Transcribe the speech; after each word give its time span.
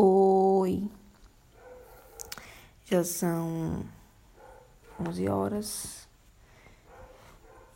Oi, 0.00 0.88
já 2.84 3.02
são 3.02 3.84
11 5.00 5.28
horas 5.28 6.08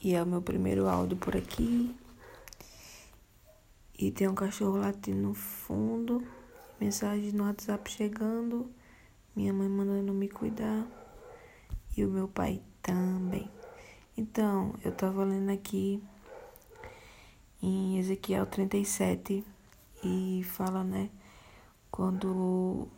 e 0.01 0.15
é 0.15 0.23
o 0.23 0.27
meu 0.27 0.41
primeiro 0.41 0.87
áudio 0.89 1.17
por 1.17 1.37
aqui. 1.37 1.93
E 3.99 4.13
tem 4.13 4.29
um 4.29 4.37
cachorro 4.37 4.77
latindo 4.77 5.19
no 5.19 5.35
fundo, 5.35 6.25
mensagem 6.81 7.33
no 7.33 7.43
WhatsApp 7.43 7.91
chegando, 7.91 8.71
minha 9.35 9.53
mãe 9.53 9.69
mandando 9.69 10.13
me 10.13 10.29
cuidar 10.29 10.87
e 11.97 12.05
o 12.05 12.09
meu 12.09 12.29
pai 12.29 12.63
também. 12.81 13.51
Então, 14.17 14.77
eu 14.85 14.93
tava 14.93 15.25
lendo 15.25 15.51
aqui 15.51 16.01
em 17.61 17.99
Ezequiel 17.99 18.47
37 18.47 19.45
e 20.05 20.45
fala, 20.45 20.85
né? 20.85 21.11
Quando 22.03 22.89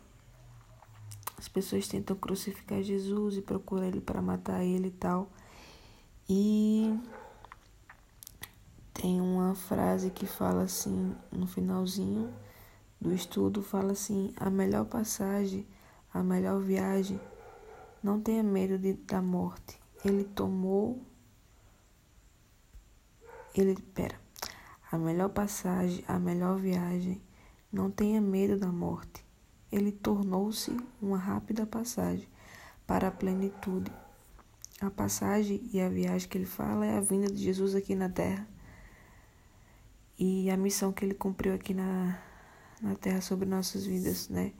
as 1.37 1.47
pessoas 1.47 1.87
tentam 1.87 2.15
crucificar 2.15 2.81
Jesus 2.81 3.37
e 3.37 3.41
procuram 3.43 3.83
ele 3.83 4.01
para 4.01 4.19
matar 4.19 4.63
ele 4.63 4.87
e 4.87 4.91
tal. 4.91 5.29
E 6.27 6.99
tem 8.95 9.21
uma 9.21 9.53
frase 9.53 10.09
que 10.09 10.25
fala 10.25 10.63
assim, 10.63 11.15
no 11.31 11.45
finalzinho 11.45 12.33
do 12.99 13.13
estudo, 13.13 13.61
fala 13.61 13.91
assim: 13.91 14.33
a 14.37 14.49
melhor 14.49 14.85
passagem, 14.85 15.67
a 16.11 16.23
melhor 16.23 16.59
viagem, 16.59 17.21
não 18.01 18.19
tenha 18.19 18.41
medo 18.41 18.79
de, 18.79 18.93
da 18.93 19.21
morte. 19.21 19.79
Ele 20.03 20.23
tomou. 20.23 20.99
Ele, 23.53 23.79
pera. 23.93 24.19
A 24.91 24.97
melhor 24.97 25.29
passagem, 25.29 26.03
a 26.07 26.17
melhor 26.17 26.57
viagem 26.57 27.21
não 27.75 27.91
tenha 27.91 28.21
medo 28.21 28.57
da 28.57 28.71
morte. 28.71 29.25
Ele 29.69 29.91
tornou-se 29.91 30.75
uma 31.01 31.17
rápida 31.17 31.65
passagem 31.65 32.27
para 32.87 33.09
a 33.09 33.11
plenitude. 33.11 33.91
A 34.79 34.89
passagem 34.89 35.61
e 35.73 35.81
a 35.81 35.89
viagem 35.89 36.29
que 36.29 36.37
ele 36.37 36.45
fala 36.45 36.85
é 36.85 36.97
a 36.97 37.01
vinda 37.01 37.27
de 37.27 37.43
Jesus 37.43 37.75
aqui 37.75 37.93
na 37.93 38.09
terra 38.09 38.47
e 40.17 40.49
a 40.49 40.55
missão 40.55 40.93
que 40.93 41.03
ele 41.03 41.13
cumpriu 41.13 41.53
aqui 41.53 41.73
na, 41.73 42.17
na 42.81 42.95
terra 42.95 43.19
sobre 43.19 43.45
nossas 43.45 43.85
vidas, 43.85 44.29
né? 44.29 44.53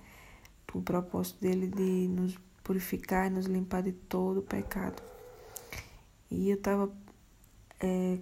O 0.74 0.82
propósito 0.82 1.40
dele 1.40 1.68
de 1.68 2.10
nos 2.10 2.38
purificar 2.62 3.28
e 3.28 3.30
nos 3.30 3.46
limpar 3.46 3.82
de 3.82 3.94
todo 3.94 4.42
o 4.42 4.44
pecado. 4.44 5.02
E 6.30 6.50
eu 6.50 6.62
tava 6.62 6.92
é, 7.80 8.20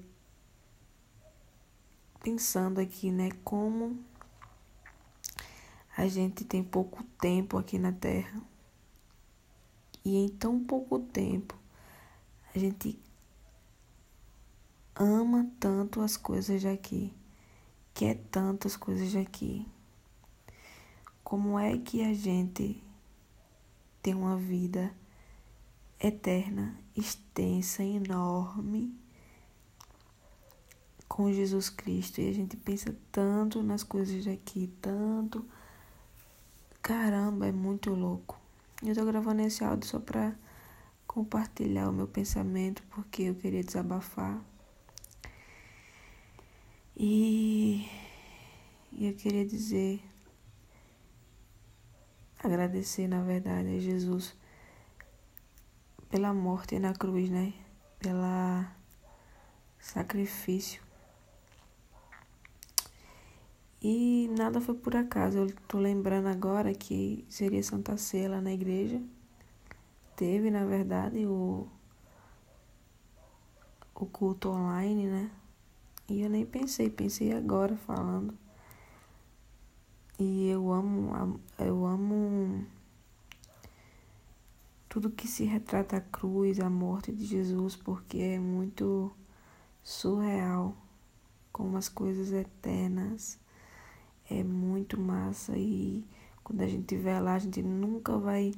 pensando 2.22 2.80
aqui, 2.80 3.12
né, 3.12 3.32
como 3.44 4.00
a 5.96 6.08
gente 6.08 6.44
tem 6.44 6.64
pouco 6.64 7.04
tempo 7.20 7.58
aqui 7.58 7.78
na 7.78 7.92
Terra. 7.92 8.42
E 10.04 10.18
em 10.18 10.28
tão 10.28 10.64
pouco 10.64 11.00
tempo, 11.00 11.56
a 12.54 12.60
gente 12.60 13.00
ama 14.96 15.50
tanto 15.60 16.02
as 16.02 16.18
coisas 16.18 16.62
daqui, 16.62 17.14
quer 17.94 18.16
tanto 18.32 18.68
as 18.68 18.76
coisas 18.76 19.14
daqui. 19.14 19.66
Como 21.24 21.58
é 21.58 21.78
que 21.78 22.04
a 22.04 22.14
gente 22.14 22.84
tem 24.02 24.14
uma 24.14 24.36
vida 24.36 24.94
eterna, 26.00 26.78
extensa, 26.96 27.82
enorme 27.82 28.94
com 31.08 31.32
Jesus 31.32 31.70
Cristo 31.70 32.20
e 32.20 32.28
a 32.28 32.34
gente 32.34 32.58
pensa 32.58 32.96
tanto 33.12 33.64
nas 33.64 33.84
coisas 33.84 34.26
daqui, 34.26 34.68
tanto 34.82 35.48
Caramba, 36.84 37.48
é 37.48 37.52
muito 37.54 37.92
louco. 37.92 38.38
Eu 38.86 38.94
tô 38.94 39.06
gravando 39.06 39.42
esse 39.42 39.64
áudio 39.64 39.88
só 39.88 40.00
pra 40.00 40.36
compartilhar 41.08 41.88
o 41.88 41.94
meu 41.94 42.10
pensamento, 42.10 42.84
porque 42.90 43.24
eu 43.24 43.36
queria 43.36 43.64
desabafar. 43.64 44.44
E 46.98 47.88
eu 49.00 49.14
queria 49.14 49.46
dizer, 49.46 50.04
agradecer 52.44 53.08
na 53.08 53.22
verdade 53.22 53.78
a 53.78 53.80
Jesus 53.80 54.36
pela 56.10 56.34
morte 56.34 56.78
na 56.80 56.94
cruz, 56.94 57.30
né? 57.30 57.54
Pela 57.98 58.76
sacrifício 59.80 60.84
e 63.84 64.13
nada 64.34 64.60
foi 64.60 64.76
por 64.76 64.96
acaso. 64.96 65.38
Eu 65.40 65.56
tô 65.68 65.78
lembrando 65.78 66.28
agora 66.28 66.74
que 66.74 67.26
seria 67.30 67.64
Santa 67.64 67.98
Ceia 67.98 68.30
lá 68.30 68.42
na 68.42 68.52
igreja. 68.52 69.02
Teve, 70.16 70.52
na 70.52 70.66
verdade, 70.66 71.26
o, 71.26 71.68
o 73.96 74.06
culto 74.06 74.50
online, 74.50 75.08
né? 75.08 75.32
E 76.10 76.22
eu 76.22 76.30
nem 76.30 76.46
pensei, 76.46 76.90
pensei 76.90 77.32
agora 77.34 77.76
falando. 77.78 78.38
E 80.20 80.48
eu 80.48 80.72
amo, 80.72 81.40
eu 81.58 81.86
amo 81.86 82.66
tudo 84.88 85.10
que 85.10 85.28
se 85.28 85.44
retrata 85.44 85.98
a 85.98 86.02
cruz, 86.02 86.60
a 86.60 86.70
morte 86.70 87.12
de 87.12 87.26
Jesus, 87.26 87.76
porque 87.76 88.20
é 88.20 88.40
muito 88.40 89.12
surreal 89.84 90.78
como 91.52 91.78
as 91.78 91.90
coisas 91.90 92.32
eternas 92.32 93.40
é 94.40 94.44
muito 94.44 95.00
massa 95.00 95.58
e 95.58 96.04
quando 96.44 96.62
a 96.62 96.68
gente 96.68 96.82
estiver 96.82 97.20
lá, 97.20 97.36
a 97.36 97.40
gente 97.40 97.62
nunca 97.62 98.18
vai 98.18 98.54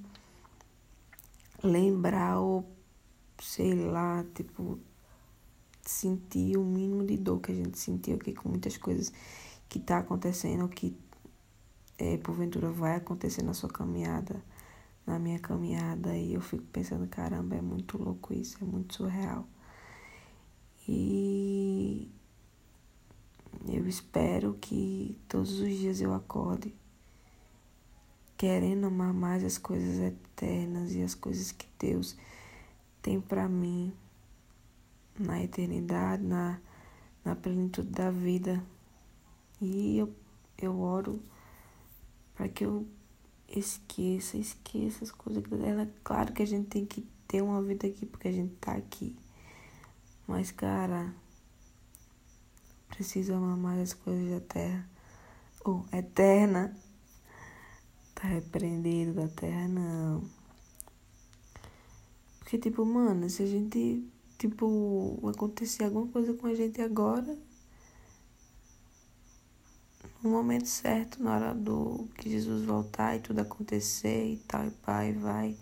lembrar 1.63 2.39
ou 2.39 2.65
sei 3.39 3.75
lá, 3.75 4.25
tipo, 4.33 4.79
sentir 5.81 6.57
o 6.57 6.63
mínimo 6.63 7.05
de 7.05 7.17
dor 7.17 7.39
que 7.39 7.51
a 7.51 7.55
gente 7.55 7.77
sentiu 7.77 8.15
aqui 8.15 8.33
com 8.33 8.49
muitas 8.49 8.77
coisas 8.77 9.11
que 9.69 9.79
tá 9.79 9.99
acontecendo, 9.99 10.67
que 10.69 10.95
é, 11.97 12.17
porventura 12.17 12.69
vai 12.69 12.95
acontecer 12.95 13.43
na 13.43 13.53
sua 13.53 13.69
caminhada, 13.69 14.43
na 15.05 15.19
minha 15.19 15.39
caminhada, 15.39 16.15
e 16.17 16.33
eu 16.33 16.41
fico 16.41 16.63
pensando, 16.71 17.07
caramba, 17.07 17.55
é 17.55 17.61
muito 17.61 17.97
louco 18.01 18.33
isso, 18.33 18.57
é 18.61 18.65
muito 18.65 18.95
surreal. 18.95 19.47
E 20.87 22.09
eu 23.67 23.87
espero 23.87 24.53
que 24.55 25.17
todos 25.27 25.59
os 25.59 25.69
dias 25.69 26.01
eu 26.01 26.13
acorde 26.13 26.73
querendo 28.37 28.87
amar 28.87 29.13
mais 29.13 29.43
as 29.43 29.57
coisas 29.57 29.99
eternas 29.99 30.93
e 30.93 31.01
as 31.01 31.15
coisas 31.15 31.51
que 31.51 31.67
Deus 31.79 32.15
tem 33.01 33.19
para 33.21 33.47
mim 33.47 33.93
na 35.17 35.41
eternidade, 35.41 36.23
na, 36.23 36.59
na 37.23 37.35
plenitude 37.35 37.89
da 37.89 38.11
vida. 38.11 38.61
E 39.61 39.97
eu, 39.97 40.13
eu 40.57 40.79
oro 40.79 41.21
para 42.35 42.49
que 42.49 42.65
eu 42.65 42.85
esqueça, 43.47 44.37
esqueça 44.37 45.05
as 45.05 45.11
coisas. 45.11 45.43
É 45.43 45.87
claro 46.03 46.33
que 46.33 46.43
a 46.43 46.47
gente 46.47 46.67
tem 46.67 46.85
que 46.85 47.07
ter 47.27 47.41
uma 47.41 47.61
vida 47.61 47.87
aqui 47.87 48.05
porque 48.05 48.27
a 48.27 48.33
gente 48.33 48.53
tá 48.55 48.73
aqui. 48.73 49.15
Mas, 50.27 50.51
cara, 50.51 51.13
Preciso 52.90 53.34
amar 53.34 53.79
as 53.79 53.94
coisas 53.94 54.29
da 54.29 54.40
terra. 54.40 54.90
Ou 55.63 55.85
oh, 55.91 55.96
eterna. 55.96 56.75
Tá 58.13 58.28
repreendido 58.28 59.13
da 59.13 59.28
terra, 59.28 59.68
não. 59.68 60.23
Porque, 62.40 62.57
tipo, 62.57 62.85
mano, 62.85 63.29
se 63.29 63.44
a 63.44 63.46
gente, 63.46 64.07
tipo, 64.38 65.19
acontecer 65.28 65.84
alguma 65.84 66.07
coisa 66.07 66.34
com 66.34 66.47
a 66.47 66.53
gente 66.53 66.81
agora, 66.81 67.38
no 70.23 70.29
momento 70.29 70.67
certo, 70.67 71.22
na 71.22 71.35
hora 71.35 71.53
do 71.53 72.08
que 72.17 72.29
Jesus 72.29 72.64
voltar 72.64 73.16
e 73.16 73.20
tudo 73.20 73.40
acontecer 73.41 74.34
e 74.34 74.38
tal, 74.47 74.66
e 74.66 74.72
pai, 74.72 75.14
vai 75.14 75.58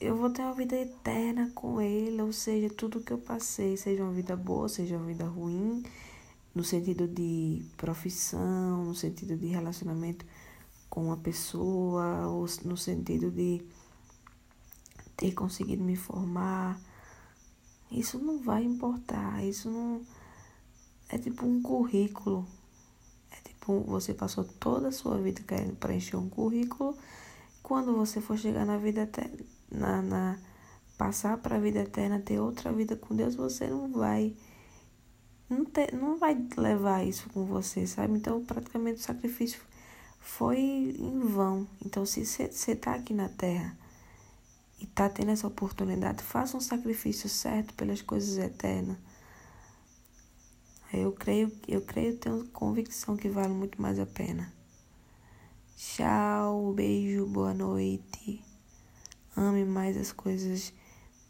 eu 0.00 0.16
vou 0.16 0.30
ter 0.30 0.42
uma 0.42 0.54
vida 0.54 0.76
eterna 0.76 1.50
com 1.54 1.80
Ele, 1.80 2.20
ou 2.22 2.32
seja, 2.32 2.68
tudo 2.68 3.00
que 3.00 3.12
eu 3.12 3.18
passei, 3.18 3.76
seja 3.76 4.02
uma 4.02 4.12
vida 4.12 4.36
boa, 4.36 4.68
seja 4.68 4.96
uma 4.96 5.06
vida 5.06 5.24
ruim, 5.26 5.82
no 6.54 6.64
sentido 6.64 7.06
de 7.08 7.64
profissão, 7.76 8.84
no 8.84 8.94
sentido 8.94 9.36
de 9.36 9.46
relacionamento 9.46 10.24
com 10.88 11.06
uma 11.06 11.16
pessoa, 11.16 12.26
ou 12.28 12.46
no 12.64 12.76
sentido 12.76 13.30
de 13.30 13.62
ter 15.16 15.32
conseguido 15.32 15.82
me 15.82 15.96
formar, 15.96 16.80
isso 17.90 18.18
não 18.18 18.38
vai 18.38 18.62
importar, 18.64 19.44
isso 19.44 19.70
não. 19.70 20.02
É 21.08 21.16
tipo 21.18 21.46
um 21.46 21.62
currículo. 21.62 22.46
É 23.30 23.36
tipo, 23.48 23.80
você 23.80 24.12
passou 24.12 24.44
toda 24.44 24.88
a 24.88 24.92
sua 24.92 25.18
vida 25.18 25.42
querendo 25.42 25.76
preencher 25.76 26.16
um 26.16 26.28
currículo. 26.28 26.96
Quando 27.68 27.94
você 27.94 28.18
for 28.18 28.38
chegar 28.38 28.64
na 28.64 28.78
vida 28.78 29.02
até 29.02 29.30
na, 29.70 30.00
na 30.00 30.38
passar 30.96 31.36
para 31.36 31.56
a 31.56 31.60
vida 31.60 31.80
eterna, 31.80 32.18
ter 32.18 32.40
outra 32.40 32.72
vida 32.72 32.96
com 32.96 33.14
Deus, 33.14 33.34
você 33.36 33.66
não 33.66 33.92
vai 33.92 34.34
não, 35.50 35.66
não 35.92 36.18
vai 36.18 36.34
levar 36.56 37.06
isso 37.06 37.28
com 37.28 37.44
você, 37.44 37.86
sabe? 37.86 38.14
Então, 38.14 38.42
praticamente 38.42 39.00
o 39.00 39.02
sacrifício 39.02 39.60
foi 40.18 40.58
em 40.58 41.20
vão. 41.20 41.68
Então, 41.84 42.06
se 42.06 42.24
você 42.24 42.72
está 42.72 42.94
aqui 42.94 43.12
na 43.12 43.28
Terra 43.28 43.76
e 44.80 44.84
está 44.84 45.06
tendo 45.10 45.30
essa 45.30 45.46
oportunidade, 45.46 46.22
faça 46.22 46.56
um 46.56 46.62
sacrifício 46.62 47.28
certo 47.28 47.74
pelas 47.74 48.00
coisas 48.00 48.38
eternas. 48.38 48.96
Eu 50.90 51.12
creio, 51.12 51.52
eu 51.68 51.82
creio, 51.82 52.16
tenho 52.16 52.46
convicção 52.48 53.14
que 53.14 53.28
vale 53.28 53.52
muito 53.52 53.80
mais 53.80 53.98
a 53.98 54.06
pena. 54.06 54.56
Tchau, 56.58 56.72
beijo, 56.72 57.24
boa 57.24 57.54
noite. 57.54 58.44
Ame 59.36 59.64
mais 59.64 59.96
as 59.96 60.10
coisas 60.10 60.72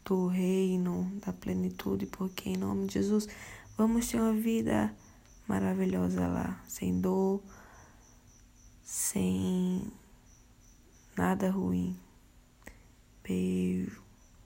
do 0.03 0.25
reino, 0.25 1.07
da 1.23 1.31
plenitude, 1.31 2.07
porque 2.07 2.49
em 2.49 2.57
nome 2.57 2.87
de 2.87 2.95
Jesus 2.95 3.27
vamos 3.77 4.07
ter 4.07 4.19
uma 4.19 4.33
vida 4.33 4.91
maravilhosa 5.47 6.27
lá, 6.27 6.59
sem 6.67 6.99
dor, 6.99 7.43
sem 8.81 9.83
nada 11.15 11.51
ruim. 11.51 11.95
Beijo. 13.23 14.08